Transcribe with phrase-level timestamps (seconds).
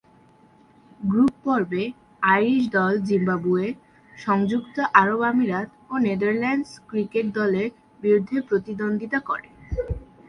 [1.01, 1.83] গ্রুপ-পর্বে
[2.23, 3.67] Irish দল Zimbabwe,
[4.17, 7.67] সংযুক্ত আরব আমিরাত ও নেদারল্যান্ডস ক্রিকেট দলের
[8.03, 9.47] বিরুদ্ধে প্রতিদ্বন্দ্বিতা করে।